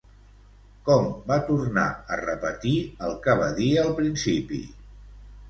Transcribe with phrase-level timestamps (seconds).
[0.87, 1.83] Com va tornar
[2.15, 2.73] a repetir
[3.09, 4.65] el que va dir al principi?